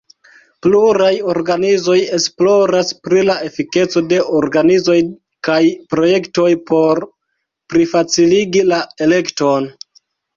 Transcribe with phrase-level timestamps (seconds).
[0.65, 4.95] Pluraj organizoj esploras pri la efikeco de organizoj
[5.49, 5.59] kaj
[5.95, 7.03] projektoj por
[7.75, 9.69] plifaciligi la elekton.